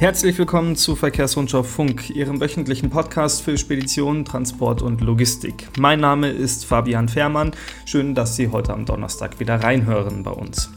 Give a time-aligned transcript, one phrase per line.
[0.00, 5.68] Herzlich willkommen zu Verkehrsrundschau Funk, Ihrem wöchentlichen Podcast für Spedition, Transport und Logistik.
[5.78, 7.52] Mein Name ist Fabian Fehrmann.
[7.86, 10.68] Schön, dass Sie heute am Donnerstag wieder reinhören bei uns.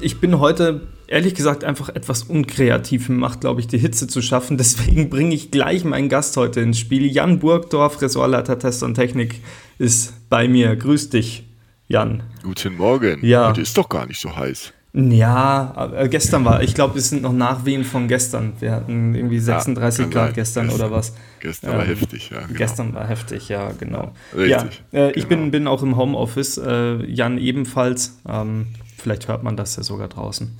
[0.00, 4.56] Ich bin heute ehrlich gesagt einfach etwas unkreativ macht, glaube ich, die Hitze zu schaffen.
[4.58, 7.04] Deswegen bringe ich gleich meinen Gast heute ins Spiel.
[7.04, 9.40] Jan Burgdorf, Ressortleiter Test und Technik,
[9.78, 10.74] ist bei mir.
[10.76, 11.44] Grüß dich,
[11.88, 12.22] Jan.
[12.42, 13.24] Guten Morgen.
[13.24, 13.50] Ja.
[13.50, 14.72] Heute ist doch gar nicht so heiß.
[14.94, 18.52] Ja, äh, gestern war, ich glaube, es sind noch Nachwehen von gestern.
[18.60, 20.34] Wir hatten irgendwie 36 ja, Grad sein.
[20.34, 21.14] gestern, gestern, oder was.
[21.40, 22.40] Gestern ähm, war heftig, ja.
[22.40, 22.58] Genau.
[22.58, 24.12] Gestern war heftig, ja, genau.
[24.36, 24.82] Richtig.
[24.92, 25.42] Ja, äh, ich genau.
[25.42, 28.18] bin, bin auch im Homeoffice, äh, Jan ebenfalls.
[28.28, 28.66] Ähm,
[28.98, 30.58] vielleicht hört man das ja sogar draußen.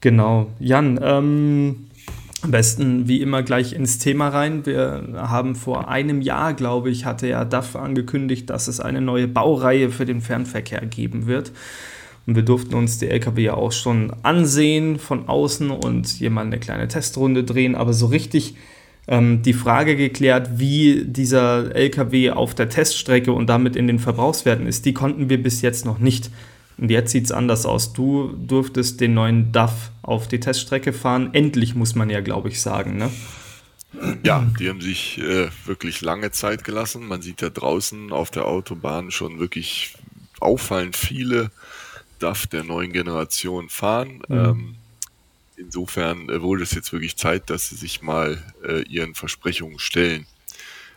[0.00, 0.50] Genau.
[0.60, 1.86] Jan, ähm,
[2.42, 4.64] am besten wie immer gleich ins Thema rein.
[4.64, 9.26] Wir haben vor einem Jahr, glaube ich, hatte ja DAF angekündigt, dass es eine neue
[9.26, 11.52] Baureihe für den Fernverkehr geben wird.
[12.26, 16.58] Und wir durften uns die LKW ja auch schon ansehen von außen und mal eine
[16.58, 18.54] kleine Testrunde drehen, aber so richtig
[19.08, 24.66] ähm, die Frage geklärt, wie dieser LKW auf der Teststrecke und damit in den Verbrauchswerten
[24.66, 26.30] ist, die konnten wir bis jetzt noch nicht.
[26.78, 27.92] Und jetzt sieht es anders aus.
[27.92, 31.30] Du durftest den neuen DAF auf die Teststrecke fahren.
[31.32, 32.96] Endlich muss man ja, glaube ich, sagen.
[32.96, 33.10] Ne?
[34.24, 37.06] Ja, die haben sich äh, wirklich lange Zeit gelassen.
[37.06, 39.94] Man sieht ja draußen auf der Autobahn schon wirklich
[40.40, 41.50] auffallend viele
[42.22, 44.22] DAF der neuen Generation fahren.
[44.28, 44.36] Mhm.
[44.36, 44.74] Ähm,
[45.56, 50.26] insofern äh, wurde es jetzt wirklich Zeit, dass sie sich mal äh, ihren Versprechungen stellen.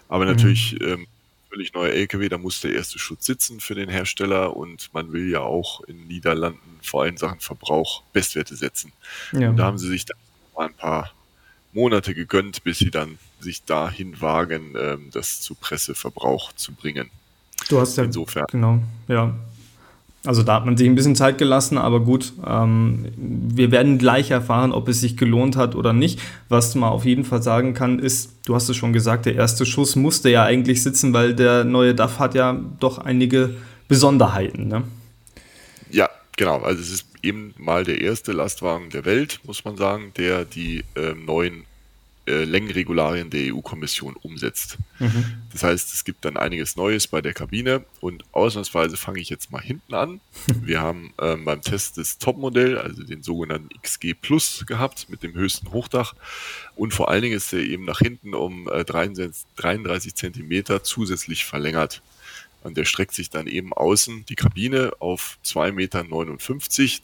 [0.07, 0.31] Aber mhm.
[0.31, 1.07] natürlich ähm,
[1.49, 5.29] völlig neuer LKW, da muss der erste Schutz sitzen für den Hersteller und man will
[5.29, 8.91] ja auch in Niederlanden vor allem Sachen Verbrauch Bestwerte setzen.
[9.31, 9.49] Ja.
[9.49, 10.17] Und da haben sie sich dann
[10.55, 11.13] mal ein paar
[11.71, 17.09] Monate gegönnt, bis sie dann sich dahin wagen, ähm, das zu Presseverbrauch zu bringen.
[17.69, 18.45] Du hast ja, Insofern.
[18.51, 19.33] genau, ja.
[20.25, 24.31] Also da hat man sich ein bisschen Zeit gelassen, aber gut, ähm, wir werden gleich
[24.31, 26.19] erfahren, ob es sich gelohnt hat oder nicht.
[26.49, 29.65] Was man auf jeden Fall sagen kann, ist, du hast es schon gesagt, der erste
[29.65, 33.55] Schuss musste ja eigentlich sitzen, weil der neue DAF hat ja doch einige
[33.87, 34.67] Besonderheiten.
[34.67, 34.83] Ne?
[35.91, 36.59] Ja, genau.
[36.59, 40.83] Also es ist eben mal der erste Lastwagen der Welt, muss man sagen, der die
[40.95, 41.65] äh, neuen
[42.27, 44.77] äh, Längenregularien der EU-Kommission umsetzt.
[44.99, 45.25] Mhm.
[45.51, 49.51] Das heißt, es gibt dann einiges Neues bei der Kabine und ausnahmsweise fange ich jetzt
[49.51, 50.21] mal hinten an.
[50.61, 55.33] Wir haben ähm, beim Test das Topmodell, also den sogenannten XG Plus gehabt mit dem
[55.33, 56.15] höchsten Hochdach
[56.75, 61.45] und vor allen Dingen ist er eben nach hinten um äh, 33, 33 Zentimeter zusätzlich
[61.45, 62.01] verlängert.
[62.65, 66.03] Und der streckt sich dann eben außen die Kabine auf 2,59 Meter.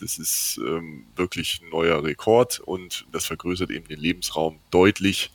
[0.02, 5.30] Das ist ähm, wirklich ein neuer Rekord und das vergrößert eben den Lebensraum deutlich.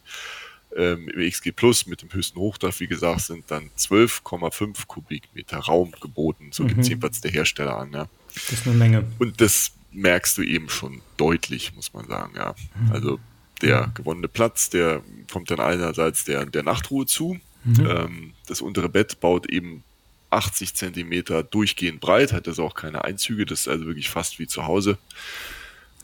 [0.77, 5.93] Ähm, Im XG Plus mit dem höchsten Hochdach, wie gesagt, sind dann 12,5 Kubikmeter Raum
[5.93, 6.49] geboten.
[6.51, 6.69] So mhm.
[6.69, 7.93] gibt es jedenfalls der Hersteller an.
[7.93, 8.09] Ja.
[8.35, 9.05] Das ist eine Menge.
[9.21, 12.33] Und das merkst du eben schon deutlich, muss man sagen.
[12.35, 12.57] Ja.
[12.75, 12.93] Mhm.
[12.93, 13.21] Also
[13.63, 17.39] der gewonnene Platz, der kommt dann einerseits der, der Nachtruhe zu.
[17.63, 17.87] Mhm.
[17.87, 19.85] Ähm, das untere Bett baut eben
[20.31, 24.47] 80 Zentimeter durchgehend breit, hat das auch keine Einzüge, das ist also wirklich fast wie
[24.47, 24.99] zu Hause.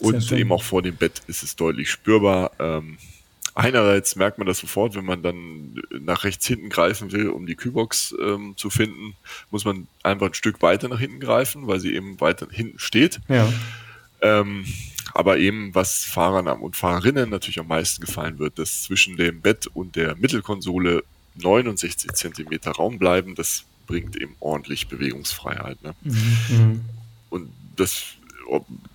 [0.00, 2.50] Und eben auch vor dem Bett ist es deutlich spürbar.
[2.58, 2.98] Ähm,
[3.54, 7.54] einerseits merkt man das sofort, wenn man dann nach rechts hinten greifen will, um die
[7.54, 9.14] Kühlbox ähm, zu finden,
[9.50, 13.20] muss man einfach ein Stück weiter nach hinten greifen, weil sie eben weiter hinten steht.
[13.28, 13.52] Ja.
[14.22, 14.64] Ähm,
[15.14, 19.66] aber eben, was Fahrern und Fahrerinnen natürlich am meisten gefallen wird, dass zwischen dem Bett
[19.66, 21.04] und der Mittelkonsole
[21.34, 25.82] 69 Zentimeter Raum bleiben, das bringt eben ordentlich Bewegungsfreiheit.
[25.82, 25.94] Ne?
[26.02, 26.84] Mhm.
[27.30, 28.04] Und das,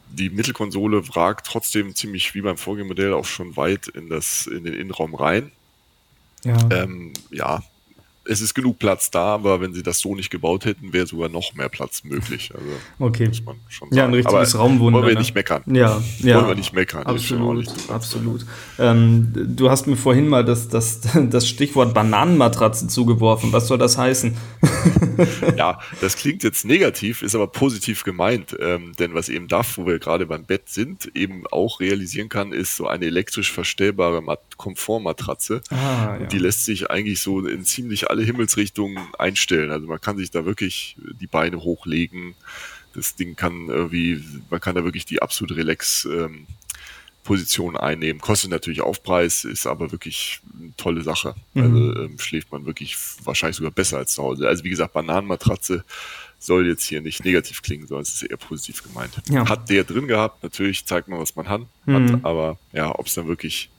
[0.10, 4.74] die Mittelkonsole ragt trotzdem ziemlich wie beim Vorgängermodell auch schon weit in, das, in den
[4.74, 5.52] Innenraum rein.
[6.44, 6.58] Ja.
[6.72, 7.64] Ähm, ja,
[8.28, 11.30] es ist genug Platz da, aber wenn sie das so nicht gebaut hätten, wäre sogar
[11.30, 12.52] noch mehr Platz möglich.
[12.54, 12.66] Also
[13.00, 13.28] okay.
[13.28, 13.98] muss man schon sagen.
[13.98, 15.00] Ja, ein richtiges aber Raumwunder.
[15.00, 15.20] Wollen wir ne?
[15.20, 15.64] nicht meckern.
[15.68, 16.38] Ja, ja.
[16.38, 17.04] Wollen wir nicht meckern.
[17.04, 18.46] Absolut, absolut.
[18.80, 23.52] Ähm, du hast mir vorhin mal das, das, das Stichwort Bananenmatratze zugeworfen.
[23.54, 24.36] Was soll das heißen?
[25.58, 28.56] ja, das klingt jetzt negativ, ist aber positiv gemeint.
[28.60, 32.52] Ähm, denn was eben DAF, wo wir gerade beim Bett sind, eben auch realisieren kann,
[32.52, 35.62] ist so eine elektrisch verstellbare Mat Komfortmatratze.
[35.70, 36.26] Ah, ja.
[36.26, 39.72] die lässt sich eigentlich so in ziemlich alle Himmelsrichtungen einstellen.
[39.72, 42.36] Also man kann sich da wirklich die Beine hochlegen.
[42.94, 46.48] Das Ding kann irgendwie, man kann da wirklich die absolute Relax ähm,
[47.28, 48.22] Position einnehmen.
[48.22, 51.36] Kostet natürlich Aufpreis, ist aber wirklich eine tolle Sache.
[51.54, 51.62] Mhm.
[51.62, 54.48] Also ähm, schläft man wirklich wahrscheinlich sogar besser als zu Hause.
[54.48, 55.84] Also wie gesagt, Bananenmatratze
[56.40, 59.12] soll jetzt hier nicht negativ klingen, sondern es ist eher positiv gemeint.
[59.30, 59.48] Ja.
[59.50, 62.22] Hat der drin gehabt, natürlich zeigt man, was man hat, mhm.
[62.24, 63.70] aber ja, ob es dann wirklich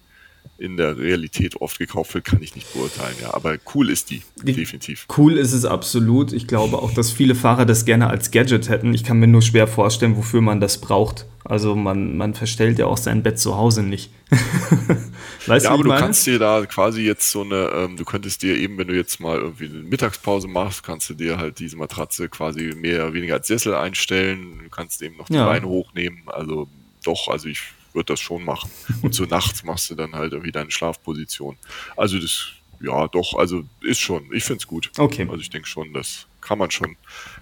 [0.56, 3.14] in der Realität oft gekauft wird, kann ich nicht beurteilen.
[3.20, 5.06] Ja, aber cool ist die, definitiv.
[5.16, 6.32] Cool ist es absolut.
[6.32, 8.94] Ich glaube auch, dass viele Fahrer das gerne als Gadget hätten.
[8.94, 11.26] Ich kann mir nur schwer vorstellen, wofür man das braucht.
[11.44, 14.10] Also man, man verstellt ja auch sein Bett zu Hause nicht.
[15.46, 18.56] weißt ja, aber du kannst dir da quasi jetzt so eine, ähm, du könntest dir
[18.58, 22.28] eben, wenn du jetzt mal irgendwie eine Mittagspause machst, kannst du dir halt diese Matratze
[22.28, 24.60] quasi mehr oder weniger als Sessel einstellen.
[24.64, 25.46] Du kannst eben noch die ja.
[25.46, 26.22] Beine hochnehmen.
[26.26, 26.68] Also
[27.04, 27.62] doch, also ich
[27.92, 28.70] würde das schon machen.
[29.02, 31.56] Und so nachts machst du dann halt irgendwie deine Schlafposition.
[31.96, 32.48] Also das,
[32.80, 34.90] ja, doch, also ist schon, ich finde es gut.
[34.98, 35.26] Okay.
[35.28, 36.96] Also ich denke schon, das kann man schon,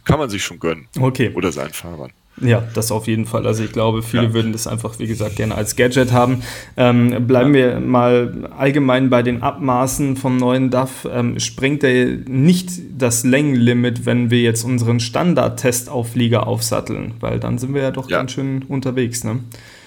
[0.05, 0.89] kann man sich schon gönnen.
[0.99, 1.33] Okay.
[1.35, 2.13] Oder seinen Fahrern.
[2.41, 3.47] Ja, das auf jeden Fall.
[3.47, 4.35] Also ich glaube, viele ja.
[4.35, 6.43] würden das einfach, wie gesagt, gerne als Gadget haben.
[6.77, 7.73] Ähm, bleiben ja.
[7.73, 11.09] wir mal allgemein bei den Abmaßen vom neuen DAF.
[11.11, 17.15] Ähm, sprengt er nicht das Längenlimit, wenn wir jetzt unseren Standard-Testauflieger aufsatteln?
[17.21, 18.19] Weil dann sind wir ja doch ja.
[18.19, 19.25] ganz schön unterwegs.
[19.25, 19.41] Ne?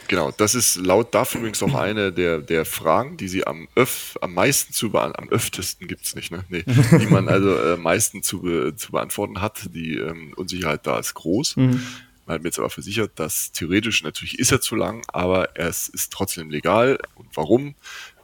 [0.10, 4.18] Genau, das ist laut DAF übrigens auch eine der, der Fragen, die sie am, öf,
[4.22, 6.44] am meisten zu beantworten, am öftesten gibt es nicht, ne?
[6.50, 9.70] Nee, die man also äh, meisten zu, be zu beantworten hat.
[9.76, 11.58] Die ähm, Unsicherheit da ist groß.
[11.58, 11.84] Mhm.
[12.26, 15.90] Man hat mir jetzt aber versichert, dass theoretisch natürlich ist er zu lang, aber es
[15.90, 16.98] ist trotzdem legal.
[17.14, 17.76] Und warum?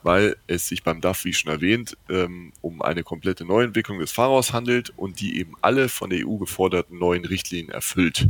[0.02, 4.54] Weil es sich beim DAF, wie schon erwähnt, ähm, um eine komplette Neuentwicklung des Fahrers
[4.54, 8.30] handelt und die eben alle von der EU geforderten neuen Richtlinien erfüllt.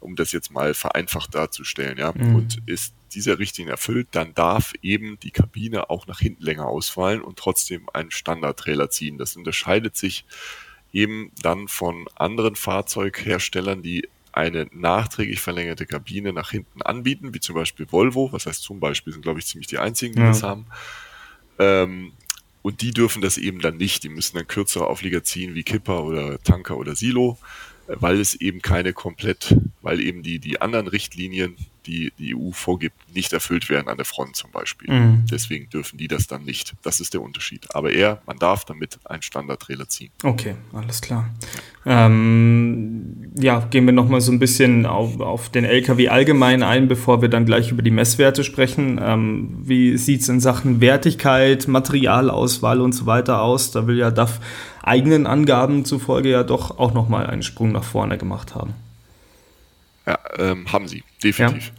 [0.00, 2.12] Um das jetzt mal vereinfacht darzustellen, ja.
[2.14, 2.34] Mhm.
[2.34, 7.22] Und ist dieser Richtlinie erfüllt, dann darf eben die Kabine auch nach hinten länger ausfallen
[7.22, 9.18] und trotzdem einen Standardtrailer ziehen.
[9.18, 10.24] Das unterscheidet sich
[10.92, 17.56] eben dann von anderen Fahrzeugherstellern, die eine nachträglich verlängerte Kabine nach hinten anbieten, wie zum
[17.56, 20.28] Beispiel Volvo, was heißt zum Beispiel, sind glaube ich ziemlich die einzigen, die ja.
[20.28, 20.66] das haben.
[21.58, 22.12] Ähm,
[22.62, 24.04] und die dürfen das eben dann nicht.
[24.04, 27.38] Die müssen dann kürzere Auflieger ziehen wie Kipper oder Tanker oder Silo,
[27.96, 31.56] weil es eben keine komplett, weil eben die, die anderen Richtlinien
[31.86, 34.92] die die EU vorgibt, nicht erfüllt werden an der Front zum Beispiel.
[34.92, 35.24] Mhm.
[35.30, 36.74] Deswegen dürfen die das dann nicht.
[36.82, 37.74] Das ist der Unterschied.
[37.74, 40.10] Aber er, man darf damit einen Standardtrailer ziehen.
[40.22, 41.30] Okay, alles klar.
[41.86, 47.22] Ähm, ja, gehen wir nochmal so ein bisschen auf, auf den LKW allgemein ein, bevor
[47.22, 49.00] wir dann gleich über die Messwerte sprechen.
[49.02, 53.70] Ähm, wie sieht es in Sachen Wertigkeit, Materialauswahl und so weiter aus?
[53.70, 54.40] Da will ja DAF
[54.82, 58.74] eigenen Angaben zufolge ja doch auch nochmal einen Sprung nach vorne gemacht haben.
[60.10, 61.70] Ja, ähm, haben sie, definitiv.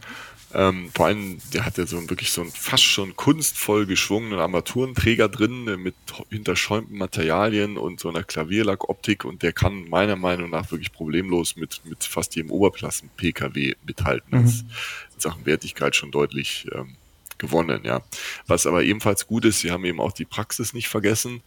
[0.54, 0.70] Ja.
[0.70, 5.28] Ähm, vor allem, der hat ja so wirklich so einen fast schon kunstvoll geschwungenen Armaturenträger
[5.28, 5.96] drin äh, mit
[6.30, 11.82] hinterschäumten Materialien und so einer Klavierlackoptik und der kann meiner Meinung nach wirklich problemlos mit,
[11.84, 14.40] mit fast jedem Oberklassen-PKW mithalten.
[14.40, 14.44] Mhm.
[14.44, 14.66] Das ist
[15.14, 16.96] in Sachen Wertigkeit schon deutlich ähm,
[17.38, 18.02] gewonnen, ja.
[18.48, 21.42] Was aber ebenfalls gut ist, sie haben eben auch die Praxis nicht vergessen.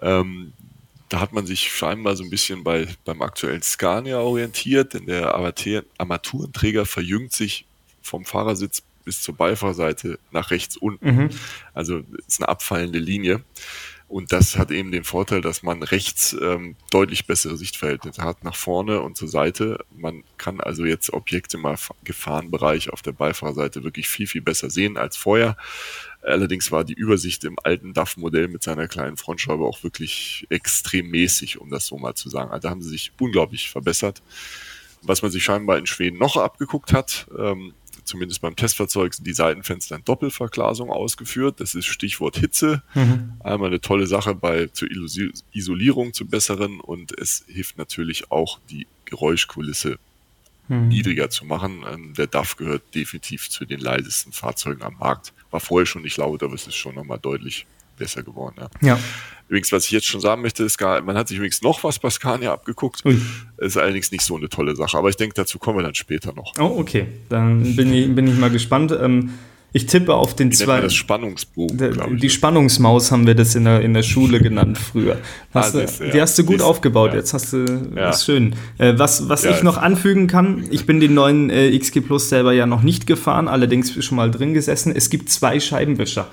[0.00, 0.52] Ähm,
[1.14, 5.32] da hat man sich scheinbar so ein bisschen bei, beim aktuellen Scania orientiert, denn der
[5.32, 7.66] Armaturenträger verjüngt sich
[8.02, 11.14] vom Fahrersitz bis zur Beifahrerseite nach rechts unten.
[11.14, 11.30] Mhm.
[11.72, 13.44] Also ist eine abfallende Linie.
[14.08, 18.56] Und das hat eben den Vorteil, dass man rechts ähm, deutlich bessere Sichtverhältnisse hat nach
[18.56, 19.84] vorne und zur Seite.
[19.96, 21.66] Man kann also jetzt Objekte im
[22.02, 25.56] Gefahrenbereich auf der Beifahrerseite wirklich viel, viel besser sehen als vorher.
[26.24, 31.60] Allerdings war die Übersicht im alten DAF-Modell mit seiner kleinen Frontscheibe auch wirklich extrem mäßig,
[31.60, 32.50] um das so mal zu sagen.
[32.50, 34.22] Also da haben sie sich unglaublich verbessert.
[35.02, 37.74] Was man sich scheinbar in Schweden noch abgeguckt hat, ähm,
[38.04, 41.60] zumindest beim Testfahrzeug, sind die Seitenfenster in Doppelverglasung ausgeführt.
[41.60, 42.82] Das ist Stichwort Hitze.
[42.94, 43.34] Mhm.
[43.40, 44.88] Einmal eine tolle Sache bei zur
[45.52, 49.98] Isolierung zu besseren und es hilft natürlich auch die Geräuschkulisse
[50.68, 50.88] mhm.
[50.88, 51.84] niedriger zu machen.
[51.90, 55.32] Ähm, der DAF gehört definitiv zu den leisesten Fahrzeugen am Markt.
[55.50, 58.56] War vorher schon nicht laut, aber es ist schon nochmal deutlich besser geworden.
[58.58, 58.96] Ja.
[58.96, 58.98] ja.
[59.48, 61.98] Übrigens, was ich jetzt schon sagen möchte, ist gar, man hat sich übrigens noch was
[61.98, 63.04] bei Scania abgeguckt.
[63.04, 63.20] Ui.
[63.58, 66.32] Ist allerdings nicht so eine tolle Sache, aber ich denke, dazu kommen wir dann später
[66.32, 66.52] noch.
[66.58, 67.06] Oh, okay.
[67.28, 68.92] Dann bin ich, bin ich mal gespannt.
[68.98, 69.34] Ähm,
[69.76, 70.80] ich tippe auf den zwei.
[70.80, 71.76] Das Spannungsbogen.
[71.76, 72.30] Der, die?
[72.30, 75.18] Spannungsmaus haben wir das in der, in der Schule genannt früher.
[75.52, 76.10] Hast, ah, das, ja.
[76.10, 77.10] Die hast du gut das, aufgebaut.
[77.10, 77.16] Ja.
[77.16, 77.66] Jetzt hast du
[77.96, 78.10] ja.
[78.10, 78.54] ist schön.
[78.78, 82.52] Äh, was was ich noch anfügen kann, ich bin den neuen äh, XG Plus selber
[82.52, 84.94] ja noch nicht gefahren, allerdings schon mal drin gesessen.
[84.94, 86.28] Es gibt zwei Scheibenwischer.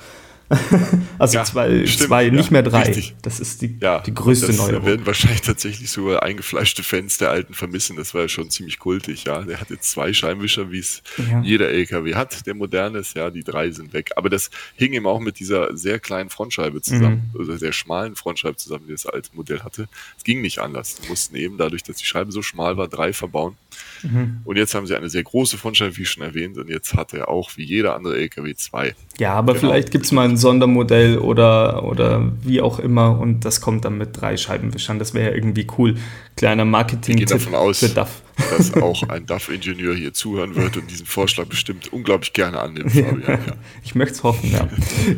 [1.19, 2.83] also ja, zwei, stimmt, zwei ja, nicht mehr drei.
[2.83, 3.15] Richtig.
[3.21, 4.85] Das ist die, ja, die größte das Neuerung.
[4.85, 7.95] werden wahrscheinlich tatsächlich sogar eingefleischte Fans der alten vermissen.
[7.95, 9.25] Das war ja schon ziemlich kultig.
[9.25, 11.03] Ja, der hat jetzt zwei Scheinwischer, wie es
[11.43, 13.15] jeder LKW hat, der moderne ist.
[13.15, 14.11] Ja, die drei sind weg.
[14.15, 17.39] Aber das hing eben auch mit dieser sehr kleinen Frontscheibe zusammen, mhm.
[17.39, 19.87] oder sehr schmalen Frontscheibe zusammen, die das alte Modell hatte.
[20.17, 20.95] Es ging nicht anders.
[20.95, 23.55] Die mussten eben dadurch, dass die Scheibe so schmal war, drei verbauen.
[24.03, 24.41] Mhm.
[24.43, 27.29] Und jetzt haben sie eine sehr große Frontscheibe, wie schon erwähnt, und jetzt hat er
[27.29, 28.95] auch wie jeder andere LKW zwei.
[29.21, 29.67] Ja, aber genau.
[29.67, 33.99] vielleicht gibt es mal ein Sondermodell oder, oder wie auch immer und das kommt dann
[33.99, 34.97] mit drei Scheibenwischern.
[34.97, 35.93] Das wäre ja irgendwie cool.
[36.35, 38.23] Kleiner Marketing-Tipp davon aus, für DAF.
[38.49, 42.95] dass auch ein DAF-Ingenieur hier zuhören wird und diesen Vorschlag bestimmt unglaublich gerne annimmt.
[42.95, 43.37] Ja, ja.
[43.83, 44.67] Ich möchte es hoffen, ja.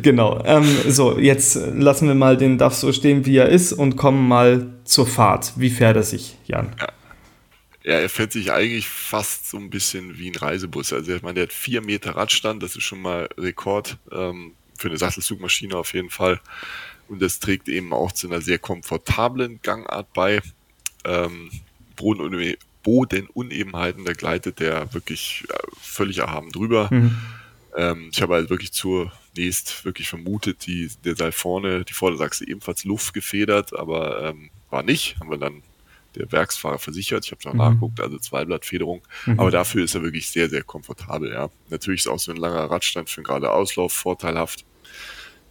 [0.02, 0.44] genau.
[0.44, 4.28] Ähm, so, jetzt lassen wir mal den DAF so stehen, wie er ist und kommen
[4.28, 5.54] mal zur Fahrt.
[5.56, 6.72] Wie fährt er sich, Jan?
[6.78, 6.90] Ja
[7.84, 10.94] Ja, er fährt sich eigentlich fast so ein bisschen wie ein Reisebus.
[10.94, 14.88] Also ich meine, der hat vier Meter Radstand, das ist schon mal Rekord ähm, für
[14.88, 16.40] eine Sattelzugmaschine auf jeden Fall.
[17.10, 20.42] Und das trägt eben auch zu einer sehr komfortablen Gangart bei.
[21.04, 21.52] Ähm,
[22.84, 25.46] Bodenunebenheiten, da gleitet der wirklich
[25.82, 26.88] völlig erhaben drüber.
[26.92, 27.18] Mhm.
[27.76, 32.84] Ähm, ich habe halt wirklich zunächst wirklich vermutet, die, der sei vorne, die Vordersachse ebenfalls
[32.84, 35.20] Luft gefedert, aber ähm, war nicht.
[35.20, 35.64] Haben wir dann
[36.16, 37.26] der Werksfahrer versichert.
[37.26, 37.60] Ich habe noch mhm.
[37.60, 39.02] nachgeguckt, also Zweiblattfederung.
[39.26, 39.40] Mhm.
[39.40, 41.32] Aber dafür ist er wirklich sehr, sehr komfortabel.
[41.32, 41.50] Ja.
[41.70, 44.66] Natürlich ist auch so ein langer Radstand für einen gerade Auslauf vorteilhaft.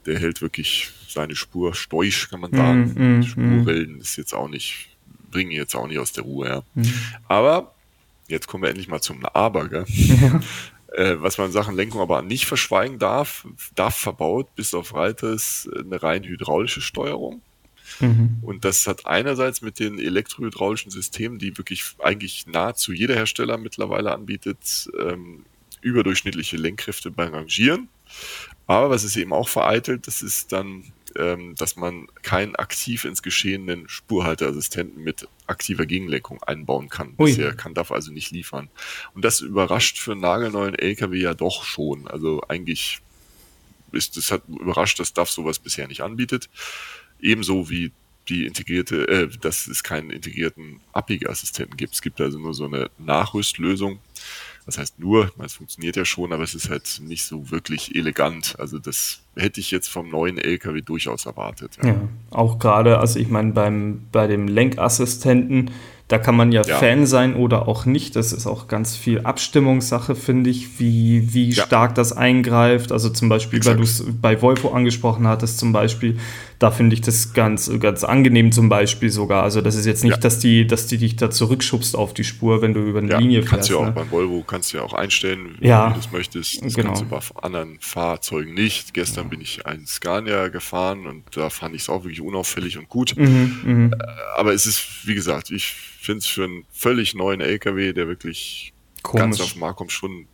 [0.06, 2.94] Der hält wirklich seine Spur steuisch, kann man sagen.
[2.96, 3.16] Mhm.
[3.16, 4.96] mhm Spurrillen ist jetzt auch nicht,
[5.30, 6.48] bringen jetzt auch nicht aus der Ruhe.
[6.48, 6.62] Ja.
[6.74, 6.92] Mhm.
[7.28, 7.74] Aber
[8.28, 9.68] jetzt kommen wir endlich mal zum Aber.
[9.68, 9.84] Gell?
[9.86, 10.40] Ja.
[10.94, 15.66] Äh, was man in Sachen Lenkung aber nicht verschweigen darf, darf verbaut bis auf weiteres
[15.74, 17.40] eine rein hydraulische Steuerung.
[18.00, 18.38] Mhm.
[18.42, 24.12] Und das hat einerseits mit den elektrohydraulischen Systemen, die wirklich eigentlich nahezu jeder Hersteller mittlerweile
[24.12, 25.44] anbietet, ähm,
[25.80, 27.88] überdurchschnittliche Lenkkräfte beim Rangieren.
[28.66, 30.84] Aber was es eben auch vereitelt, das ist dann,
[31.16, 37.14] ähm, dass man keinen aktiv ins Geschehenen Spurhalteassistenten mit aktiver Gegenlenkung einbauen kann.
[37.18, 37.30] Ui.
[37.30, 38.68] Bisher kann DAF also nicht liefern.
[39.14, 42.06] Und das überrascht für einen nagelneuen LKW ja doch schon.
[42.08, 43.00] Also eigentlich
[43.90, 46.48] ist das hat überrascht, dass DAF sowas bisher nicht anbietet.
[47.22, 47.92] Ebenso wie
[48.28, 51.94] die integrierte, äh, dass es keinen integrierten Abbiegeassistenten gibt.
[51.94, 53.98] Es gibt also nur so eine Nachrüstlösung.
[54.64, 58.54] Das heißt nur, es funktioniert ja schon, aber es ist halt nicht so wirklich elegant.
[58.60, 61.78] Also das hätte ich jetzt vom neuen LKW durchaus erwartet.
[61.82, 65.72] Ja, ja auch gerade, also ich meine, beim, bei dem Lenkassistenten,
[66.06, 68.14] da kann man ja, ja, Fan sein oder auch nicht.
[68.14, 71.64] Das ist auch ganz viel Abstimmungssache, finde ich, wie, wie ja.
[71.64, 72.92] stark das eingreift.
[72.92, 73.78] Also zum Beispiel, Exakt.
[73.78, 76.18] weil du es bei Volvo angesprochen hattest, zum Beispiel,
[76.62, 79.42] da finde ich das ganz, ganz angenehm zum Beispiel sogar.
[79.42, 80.16] Also das ist jetzt nicht, ja.
[80.18, 83.40] dass, die, dass die dich da zurückschubst auf die Spur, wenn du über eine Linie
[83.40, 83.50] fährst.
[83.50, 83.92] Kannst du ja auch ne?
[83.92, 86.64] beim Volvo, kannst du ja auch einstellen, wie du das möchtest.
[86.64, 86.88] Das genau.
[86.88, 88.94] kannst du bei anderen Fahrzeugen nicht.
[88.94, 92.88] Gestern bin ich einen Scania gefahren und da fand ich es auch wirklich unauffällig und
[92.88, 93.16] gut.
[93.16, 93.92] Mhm, mhm.
[93.92, 93.96] Äh,
[94.36, 98.72] aber es ist, wie gesagt, ich finde es für einen völlig neuen LKW, der wirklich
[99.02, 99.20] Komisch.
[99.20, 100.26] ganz auf kommt, schon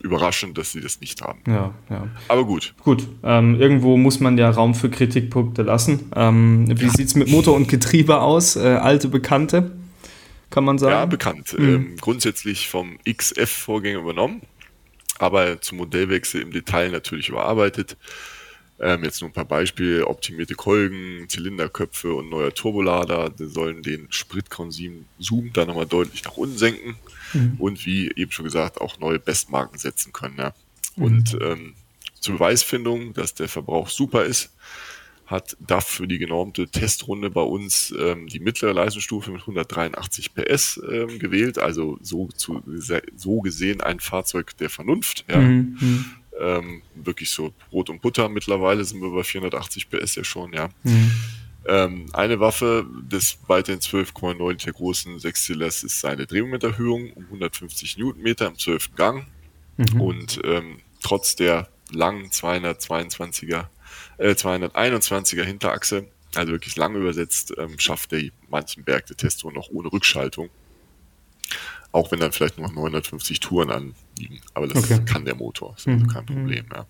[0.00, 1.40] überraschend, dass sie das nicht haben.
[1.46, 2.08] Ja, ja.
[2.28, 2.74] Aber gut.
[2.82, 3.06] Gut.
[3.22, 6.10] Ähm, irgendwo muss man ja Raum für Kritikpunkte lassen.
[6.16, 6.90] Ähm, wie ja.
[6.90, 8.56] sieht es mit Motor und Getriebe aus?
[8.56, 9.72] Äh, alte Bekannte,
[10.48, 10.92] kann man sagen?
[10.92, 11.54] Ja, bekannt.
[11.58, 11.68] Mhm.
[11.68, 14.40] Ähm, grundsätzlich vom XF-Vorgänger übernommen,
[15.18, 17.96] aber zum Modellwechsel im Detail natürlich überarbeitet.
[18.82, 25.04] Ähm, jetzt nur ein paar Beispiele, optimierte Kolgen, Zylinderköpfe und neuer Turbolader sollen den Spritkonsum
[25.52, 26.96] da nochmal deutlich nach unten senken
[27.34, 27.56] mhm.
[27.58, 30.38] und wie eben schon gesagt auch neue Bestmarken setzen können.
[30.38, 30.54] Ja.
[30.96, 31.04] Mhm.
[31.04, 31.74] Und ähm,
[32.20, 34.50] zur Beweisfindung, dass der Verbrauch super ist,
[35.26, 40.80] hat DAF für die genormte Testrunde bei uns ähm, die mittlere Leistungsstufe mit 183 PS
[40.90, 42.62] ähm, gewählt, also so, zu,
[43.14, 45.24] so gesehen ein Fahrzeug der Vernunft.
[45.28, 45.38] Ja.
[45.38, 46.06] Mhm.
[46.40, 48.28] Ähm, wirklich so Brot und Butter.
[48.28, 50.70] Mittlerweile sind wir bei 480 PS ja schon, ja.
[50.82, 51.10] Mhm.
[51.66, 58.46] Ähm, eine Waffe des weiterhin 12,9 der großen Sechszylinders ist seine Drehmomenterhöhung um 150 Newtonmeter
[58.46, 58.94] im 12.
[58.96, 59.26] Gang.
[59.76, 60.00] Mhm.
[60.00, 63.66] Und ähm, trotz der langen 222er,
[64.18, 69.68] äh, 221er Hinterachse, also wirklich lang übersetzt, ähm, schafft der manchen Berg der Testo noch
[69.70, 70.48] ohne Rückschaltung.
[71.92, 73.70] Auch wenn dann vielleicht noch 950 Touren
[74.20, 74.40] anliegen.
[74.54, 75.00] Aber das okay.
[75.04, 75.72] kann der Motor.
[75.72, 76.26] Das ist also kein mhm.
[76.26, 76.66] Problem.
[76.72, 76.86] Ja.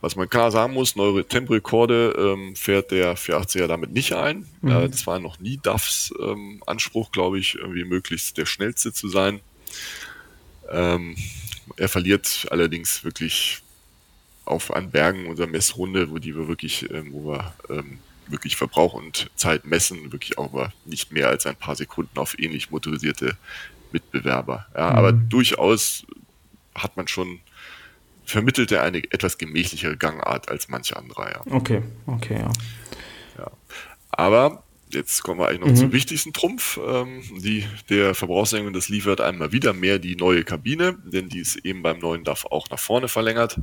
[0.00, 4.46] Was man klar sagen muss, neue Temporekorde ähm, fährt der 480er damit nicht ein.
[4.60, 4.70] Mhm.
[4.70, 9.08] Äh, das war noch nie DAFs ähm, Anspruch, glaube ich, irgendwie möglichst der schnellste zu
[9.08, 9.40] sein.
[10.70, 11.16] Ähm,
[11.76, 13.62] er verliert allerdings wirklich
[14.44, 18.94] auf an Bergen unserer Messrunde, wo die wir wirklich, ähm, wo wir ähm, wirklich Verbrauch
[18.94, 23.36] und Zeit messen, wirklich auch nicht mehr als ein paar Sekunden auf ähnlich motorisierte
[23.92, 24.66] Mitbewerber.
[24.74, 24.96] Ja, mhm.
[24.96, 26.04] Aber durchaus
[26.74, 27.40] hat man schon,
[28.24, 31.30] vermittelt er eine etwas gemächlichere Gangart als manche andere.
[31.30, 31.40] Ja.
[31.52, 32.52] Okay, okay, ja.
[33.38, 33.50] ja.
[34.10, 34.62] Aber
[34.92, 35.76] jetzt kommen wir eigentlich noch mhm.
[35.76, 36.78] zum wichtigsten Trumpf.
[36.86, 41.56] Ähm, die, der Verbrauchssenkung, das liefert einmal wieder mehr die neue Kabine, denn die ist
[41.56, 43.58] eben beim neuen DAF auch nach vorne verlängert.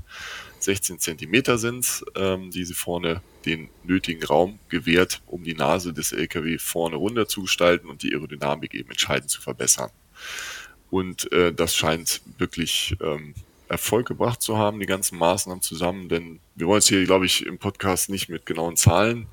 [0.60, 6.12] 16 Zentimeter sind ähm, die sie vorne den nötigen Raum gewährt, um die Nase des
[6.12, 9.92] LKW vorne runter zu gestalten und die Aerodynamik eben entscheidend zu verbessern.
[10.90, 13.34] Und äh, das scheint wirklich ähm,
[13.68, 17.46] Erfolg gebracht zu haben, die ganzen Maßnahmen zusammen, denn wir wollen es hier, glaube ich,
[17.46, 19.28] im Podcast nicht mit genauen Zahlen.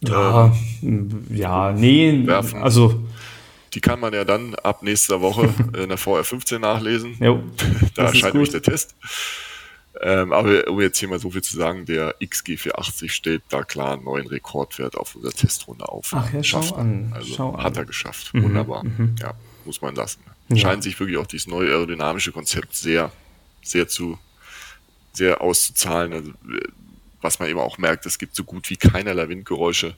[0.00, 2.62] Ja, ähm, ja, nee, werfen.
[2.62, 3.02] also.
[3.74, 7.16] Die kann man ja dann ab nächster Woche in der VR 15 nachlesen.
[7.20, 7.42] Jo,
[7.96, 8.94] da erscheint nämlich der Test.
[10.00, 13.94] Ähm, aber um jetzt hier mal so viel zu sagen, der XG480 stellt da klar
[13.94, 16.10] einen neuen Rekordwert auf unserer Testrunde auf.
[16.14, 17.12] Ach ja, schau an.
[17.14, 17.82] Also schau hat an.
[17.82, 18.32] er geschafft.
[18.32, 18.84] Mhm, Wunderbar.
[18.84, 19.16] Mhm.
[19.20, 19.34] Ja.
[19.64, 20.20] muss man lassen.
[20.48, 20.56] Ja.
[20.56, 23.12] Scheint sich wirklich auch dieses neue aerodynamische Konzept sehr,
[23.62, 24.18] sehr zu,
[25.12, 26.12] sehr auszuzahlen.
[26.12, 26.32] Also,
[27.20, 29.94] was man eben auch merkt, es gibt so gut wie keinerlei Windgeräusche.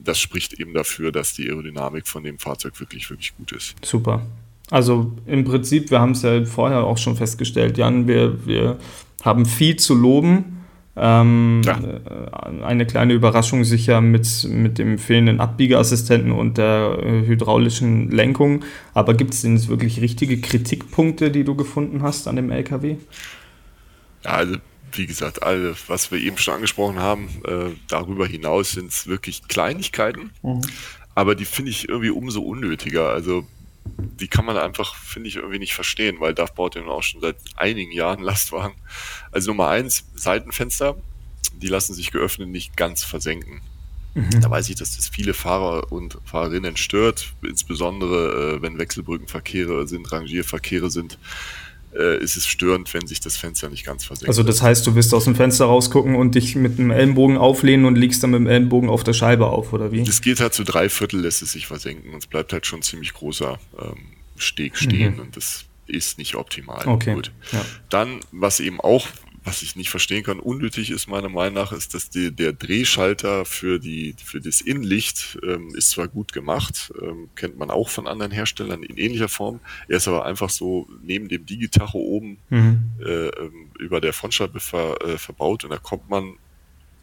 [0.00, 3.74] Das spricht eben dafür, dass die Aerodynamik von dem Fahrzeug wirklich, wirklich gut ist.
[3.84, 4.26] Super.
[4.70, 8.78] Also im Prinzip, wir haben es ja vorher auch schon festgestellt, Jan, wir, wir
[9.22, 10.59] haben viel zu loben.
[10.96, 11.78] Ähm, ja.
[11.78, 18.64] Äh, eine kleine Überraschung sicher mit, mit dem fehlenden Abbiegeassistenten und der äh, hydraulischen Lenkung.
[18.92, 22.96] Aber gibt es denn jetzt wirklich richtige Kritikpunkte, die du gefunden hast an dem LKW?
[24.24, 24.56] Ja, also
[24.92, 29.46] wie gesagt, alles, was wir eben schon angesprochen haben, äh, darüber hinaus sind es wirklich
[29.46, 30.30] Kleinigkeiten.
[30.42, 30.60] Mhm.
[31.14, 33.10] Aber die finde ich irgendwie umso unnötiger.
[33.10, 33.46] Also
[33.84, 37.20] die kann man einfach, finde ich, irgendwie nicht verstehen, weil DAF baut ja auch schon
[37.20, 38.74] seit einigen Jahren Lastwagen.
[39.32, 40.96] Also Nummer eins, Seitenfenster,
[41.54, 43.60] die lassen sich geöffnet nicht ganz versenken.
[44.14, 44.40] Mhm.
[44.40, 50.10] Da weiß ich, dass das viele Fahrer und Fahrerinnen stört, insbesondere äh, wenn Wechselbrückenverkehre sind,
[50.10, 51.18] Rangierverkehre sind
[51.94, 54.28] äh, ist es störend, wenn sich das Fenster nicht ganz versenkt.
[54.28, 57.86] Also das heißt, du wirst aus dem Fenster rausgucken und dich mit dem Ellenbogen auflehnen
[57.86, 60.04] und liegst dann mit dem Ellenbogen auf der Scheibe auf, oder wie?
[60.04, 62.82] Das geht halt zu drei Viertel, lässt es sich versenken und es bleibt halt schon
[62.82, 63.98] ziemlich großer ähm,
[64.36, 65.20] Steg stehen mhm.
[65.20, 66.86] und das ist nicht optimal.
[66.86, 67.14] Okay.
[67.14, 67.32] Gut.
[67.52, 67.64] Ja.
[67.88, 69.06] Dann, was eben auch
[69.44, 73.44] was ich nicht verstehen kann, unnötig ist meiner Meinung nach, ist, dass die, der Drehschalter
[73.44, 78.06] für, die, für das Innenlicht ähm, ist zwar gut gemacht, ähm, kennt man auch von
[78.06, 82.90] anderen Herstellern in ähnlicher Form, er ist aber einfach so neben dem Digitacho oben mhm.
[83.00, 86.36] äh, ähm, über der Frontscheibe ver, äh, verbaut und da kommt man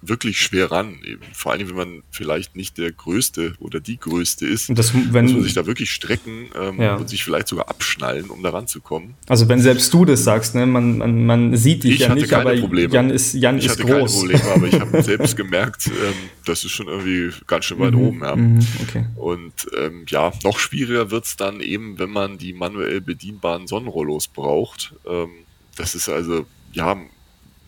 [0.01, 1.00] wirklich schwer ran.
[1.04, 1.22] Eben.
[1.34, 5.34] Vor allem, wenn man vielleicht nicht der Größte oder die Größte ist, das, wenn, muss
[5.34, 6.96] man sich da wirklich strecken ähm, ja.
[6.96, 9.16] und sich vielleicht sogar abschnallen, um da ranzukommen.
[9.27, 12.32] Also wenn selbst du das sagst, ne, man, man, man sieht dich ich ja nicht,
[12.34, 12.94] aber Probleme.
[12.94, 14.22] Jan ist, Jan ich ist hatte groß.
[14.22, 16.13] Keine Probleme, aber ich habe selbst gemerkt, ähm,
[16.46, 18.22] das ist schon irgendwie ganz schön weit mhm, oben.
[18.22, 18.36] Ja.
[18.36, 19.06] Mhm, okay.
[19.16, 24.94] Und ähm, ja, noch schwieriger wird's dann eben, wenn man die manuell bedienbaren Sonnenrollos braucht.
[25.08, 25.30] Ähm,
[25.75, 26.98] das ist also, ja,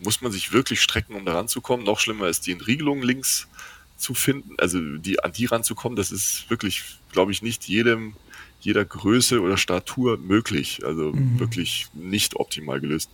[0.02, 1.84] muss man sich wirklich strecken, um da ranzukommen.
[1.84, 3.48] Noch schlimmer ist die Entriegelung links
[3.96, 5.96] zu finden, also die, an die ranzukommen.
[5.96, 8.14] Das ist wirklich, glaube ich, nicht jedem,
[8.60, 10.80] jeder Größe oder Statur möglich.
[10.84, 11.38] Also mhm.
[11.38, 13.10] wirklich nicht optimal gelöst.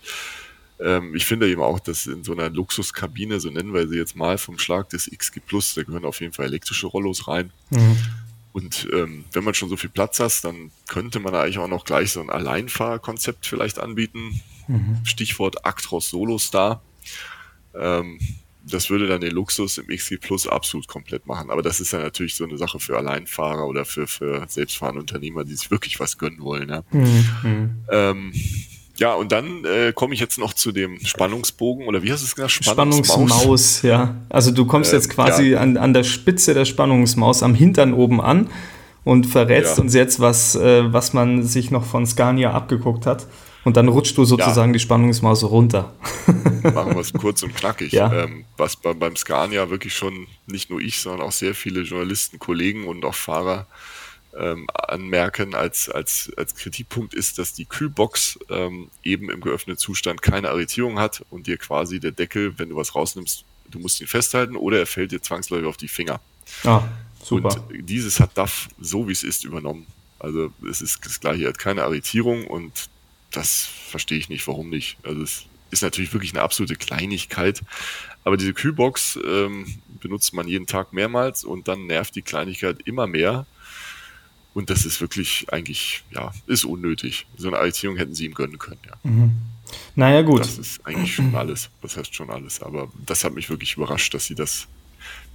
[0.79, 4.17] Ähm, ich finde eben auch, dass in so einer Luxuskabine, so nennen wir sie jetzt
[4.17, 7.51] mal, vom Schlag des XG Plus, da gehören auf jeden Fall elektrische Rollos rein.
[7.71, 7.97] Mhm.
[8.53, 11.85] Und ähm, wenn man schon so viel Platz hat, dann könnte man eigentlich auch noch
[11.85, 14.41] gleich so ein Alleinfahrkonzept vielleicht anbieten.
[14.69, 14.99] Mhm.
[15.05, 16.83] Stichwort Actros Solo Star.
[17.75, 18.19] Ähm,
[18.69, 21.51] das würde dann den Luxus im XG Plus absolut komplett machen.
[21.51, 25.45] Aber das ist dann natürlich so eine Sache für Alleinfahrer oder für, für selbstfahrende Unternehmer,
[25.45, 26.69] die sich wirklich was gönnen wollen.
[26.69, 27.71] Ja, mhm.
[27.91, 28.33] ähm,
[28.97, 32.27] ja und dann äh, komme ich jetzt noch zu dem Spannungsbogen oder wie hast du
[32.27, 32.53] es genannt?
[32.53, 33.31] Spannungsmaus.
[33.31, 34.17] Spannungsmaus, ja.
[34.29, 35.61] Also du kommst ähm, jetzt quasi ja.
[35.61, 38.51] an, an der Spitze der Spannungsmaus am Hintern oben an
[39.05, 39.85] und verrätst ja.
[39.85, 43.29] uns jetzt, was, äh, was man sich noch von Scania abgeguckt hat.
[43.67, 44.75] Und dann rutscht du sozusagen ja.
[44.75, 45.93] die Spannungsmaus runter.
[46.63, 47.91] Machen wir es kurz und knackig.
[47.91, 48.13] Ja.
[48.13, 52.39] Ähm, was bei, beim Scania wirklich schon nicht nur ich, sondern auch sehr viele Journalisten,
[52.39, 53.67] Kollegen und auch Fahrer
[54.39, 60.23] ähm, anmerken als, als, als Kritikpunkt ist, dass die Kühlbox ähm, eben im geöffneten Zustand
[60.23, 64.07] keine Arretierung hat und dir quasi der Deckel, wenn du was rausnimmst, du musst ihn
[64.07, 66.21] festhalten oder er fällt dir zwangsläufig auf die Finger.
[66.63, 66.85] Ah,
[67.21, 67.57] super.
[67.69, 69.89] Und dieses hat DAF so wie es ist übernommen.
[70.21, 72.91] Also es ist das gleiche, er hat keine Arretierung und
[73.31, 74.97] das verstehe ich nicht, warum nicht.
[75.03, 77.63] Also es ist natürlich wirklich eine absolute Kleinigkeit,
[78.25, 79.67] aber diese Kühlbox ähm,
[80.01, 83.47] benutzt man jeden Tag mehrmals und dann nervt die Kleinigkeit immer mehr.
[84.55, 87.27] Und das ist wirklich eigentlich, ja, ist unnötig.
[87.37, 88.95] So eine Arretierung hätten sie ihm gönnen können, ja.
[89.03, 89.33] Mhm.
[89.95, 90.41] Naja, gut.
[90.41, 91.71] Das ist eigentlich schon alles.
[91.83, 92.63] Das heißt schon alles.
[92.63, 94.69] Aber das hat mich wirklich überrascht, dass sie das,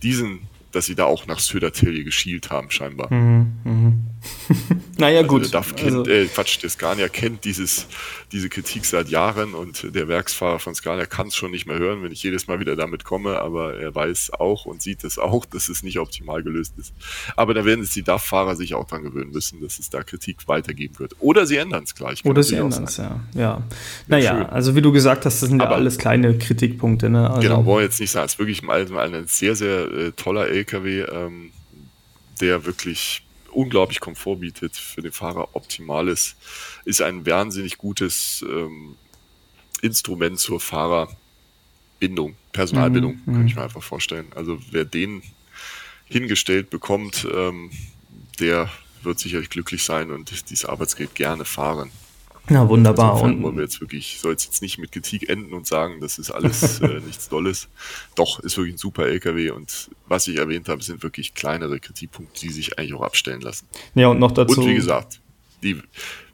[0.01, 3.13] diesen dass sie da auch nach Södertilje geschielt haben, scheinbar.
[3.13, 3.93] Mhm, mh.
[4.97, 5.43] naja, also gut.
[5.45, 6.12] Der DAF kennt, also.
[6.12, 7.88] äh, Quatsch, der Scania kennt dieses,
[8.31, 12.03] diese Kritik seit Jahren und der Werksfahrer von Scania kann es schon nicht mehr hören,
[12.03, 15.45] wenn ich jedes Mal wieder damit komme, aber er weiß auch und sieht es auch,
[15.45, 16.93] dass es nicht optimal gelöst ist.
[17.36, 20.47] Aber da werden jetzt die DAF-Fahrer sich auch dran gewöhnen müssen, dass es da Kritik
[20.47, 21.15] weitergeben wird.
[21.19, 22.23] Oder sie ändern es gleich.
[22.25, 23.19] Oder sie ändern es, ja.
[23.34, 23.63] ja.
[24.07, 24.45] Naja, schön.
[24.47, 27.10] also wie du gesagt hast, das sind aber ja alles kleine Kritikpunkte.
[27.10, 27.27] Ne?
[27.29, 30.12] Also genau, wollen wir jetzt nicht sagen, es ist wirklich Allgemeinen ein sehr, sehr äh,
[30.12, 31.52] toller LKW, ähm,
[32.39, 36.36] der wirklich unglaublich Komfort bietet, für den Fahrer optimal ist,
[36.86, 38.95] ist ein wahnsinnig gutes ähm,
[39.82, 43.34] Instrument zur Fahrerbindung, Personalbindung, mhm.
[43.34, 44.28] kann ich mir einfach vorstellen.
[44.36, 45.21] Also wer den
[46.06, 47.71] hingestellt bekommt, ähm,
[48.39, 48.69] der
[49.04, 51.91] wird sicherlich glücklich sein und dieses Arbeitsgerät gerne fahren.
[52.49, 53.12] Ja, wunderbar.
[53.12, 55.99] Insofern und wollen wir jetzt wirklich, soll es jetzt nicht mit Kritik enden und sagen,
[56.01, 57.69] das ist alles äh, nichts Dolles.
[58.15, 62.39] Doch, ist wirklich ein super LKW und was ich erwähnt habe, sind wirklich kleinere Kritikpunkte,
[62.41, 63.67] die sich eigentlich auch abstellen lassen.
[63.95, 64.60] Ja, und noch dazu.
[64.60, 65.21] Und wie gesagt,
[65.63, 65.77] die,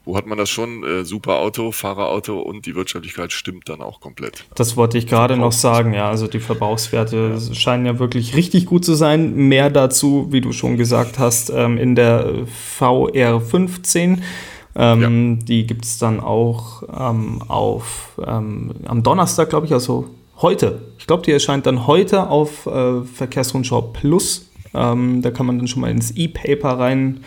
[0.04, 0.82] wo hat man das schon?
[0.84, 4.44] Äh, super Auto, Fahrerauto und die Wirtschaftlichkeit stimmt dann auch komplät.
[4.54, 6.08] Das wollte ich gerade noch sagen, ja.
[6.08, 7.54] Also die Verbrauchswerte ja.
[7.54, 9.34] scheinen ja wirklich richtig gut zu sein.
[9.34, 12.46] Mehr dazu, wie du schon gesagt hast, ähm, in der
[12.80, 14.22] VR15.
[14.78, 15.44] Ähm, ja.
[15.44, 20.06] Die gibt es dann auch ähm, auf ähm, am Donnerstag, glaube ich, also
[20.40, 20.82] heute.
[20.98, 24.50] Ich glaube, die erscheint dann heute auf äh, Verkehrsrundschau Plus.
[24.72, 27.20] Ähm, da kann man dann schon mal ins E-Paper rein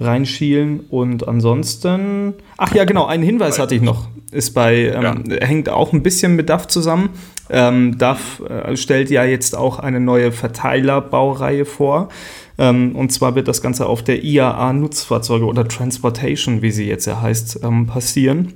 [0.00, 0.80] reinschielen.
[0.90, 4.08] Und ansonsten, ach ja, genau, einen Hinweis hatte ich noch.
[4.30, 5.46] Ist bei, ähm, ja.
[5.46, 7.10] hängt auch ein bisschen mit DAF zusammen.
[7.50, 12.08] Ähm, DAF äh, stellt ja jetzt auch eine neue Verteilerbaureihe vor.
[12.58, 17.06] Ähm, und zwar wird das Ganze auf der IAA Nutzfahrzeuge oder Transportation, wie sie jetzt
[17.06, 18.52] ja heißt, ähm, passieren.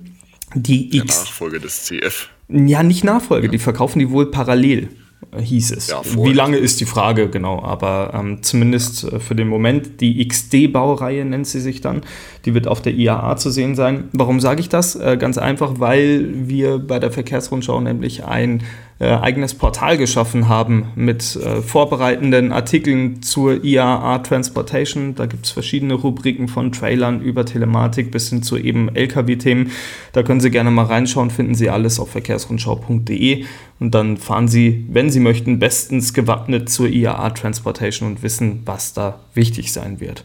[0.55, 1.21] Die X.
[1.21, 2.29] Nachfolge des CF.
[2.49, 3.51] Ja, nicht Nachfolge, ja.
[3.51, 4.89] die verkaufen die wohl parallel
[5.37, 5.89] hieß es.
[5.89, 7.63] Ja, Wie lange ist die Frage, genau.
[7.63, 12.03] Aber ähm, zumindest äh, für den Moment, die XD-Baureihe nennt sie sich dann,
[12.45, 14.09] die wird auf der IAA zu sehen sein.
[14.13, 14.95] Warum sage ich das?
[14.95, 18.63] Äh, ganz einfach, weil wir bei der Verkehrsrundschau nämlich ein
[19.01, 25.15] äh, eigenes Portal geschaffen haben mit äh, vorbereitenden Artikeln zur IAA Transportation.
[25.15, 29.71] Da gibt es verschiedene Rubriken von Trailern über Telematik bis hin zu eben Lkw-Themen.
[30.13, 33.45] Da können Sie gerne mal reinschauen, finden Sie alles auf verkehrsrundschau.de
[33.79, 38.95] und dann fahren Sie, wenn Sie möchten, bestens gewappnet zur IAA Transportation und wissen, was
[38.95, 40.25] da wichtig sein wird.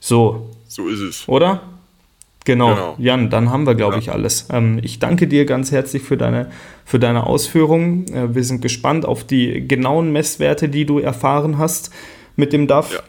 [0.00, 0.50] So.
[0.68, 1.28] So ist es.
[1.28, 1.62] Oder?
[2.44, 2.70] Genau.
[2.70, 2.94] genau.
[2.98, 4.00] Jan, dann haben wir, glaube ja.
[4.00, 4.48] ich, alles.
[4.50, 6.48] Ähm, ich danke dir ganz herzlich für deine,
[6.84, 8.06] für deine Ausführungen.
[8.12, 11.90] Äh, wir sind gespannt auf die genauen Messwerte, die du erfahren hast
[12.36, 12.92] mit dem DAF.
[12.92, 13.00] Ja.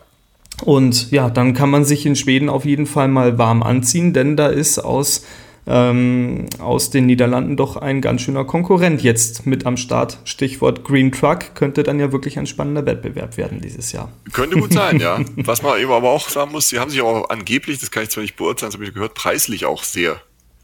[0.66, 4.38] Und ja, dann kann man sich in Schweden auf jeden Fall mal warm anziehen, denn
[4.38, 5.26] da ist aus
[5.66, 10.20] ähm, aus den Niederlanden doch ein ganz schöner Konkurrent jetzt mit am Start.
[10.26, 14.12] Stichwort Green Truck könnte dann ja wirklich ein spannender Wettbewerb werden dieses Jahr.
[14.34, 15.20] Könnte gut sein, ja.
[15.38, 18.10] Was man eben aber auch sagen muss, sie haben sich auch angeblich, das kann ich
[18.10, 20.22] zwar nicht beurteilen, das habe ich gehört, preislich auch sehr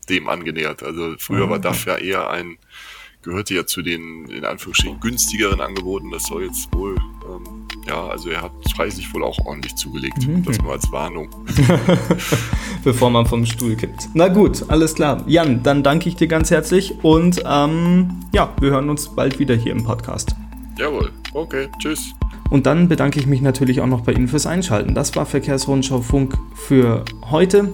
[0.10, 0.84] dem angenähert.
[0.84, 1.52] Also früher mhm.
[1.52, 2.58] war DAF ja eher ein,
[3.22, 6.12] gehörte ja zu den in Anführungsstrichen günstigeren Angeboten.
[6.12, 6.89] Das soll jetzt wohl
[7.90, 10.28] ja, also er hat preislich wohl auch ordentlich zugelegt.
[10.28, 10.44] Mhm.
[10.46, 11.28] Das nur als Warnung.
[12.84, 14.10] Bevor man vom Stuhl kippt.
[14.14, 15.24] Na gut, alles klar.
[15.26, 19.56] Jan, dann danke ich dir ganz herzlich und ähm, ja, wir hören uns bald wieder
[19.56, 20.36] hier im Podcast.
[20.78, 22.14] Jawohl, okay, tschüss.
[22.52, 24.94] Und dann bedanke ich mich natürlich auch noch bei Ihnen fürs Einschalten.
[24.94, 27.74] Das war Verkehrsrundschau Funk für heute.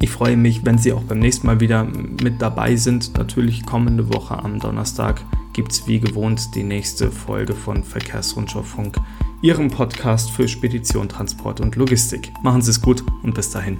[0.00, 3.16] Ich freue mich, wenn Sie auch beim nächsten Mal wieder mit dabei sind.
[3.16, 5.22] Natürlich kommende Woche am Donnerstag
[5.54, 8.98] gibt es wie gewohnt die nächste Folge von Verkehrsrundschau Funk,
[9.40, 12.32] Ihrem Podcast für Spedition, Transport und Logistik.
[12.42, 13.78] Machen Sie es gut und bis dahin.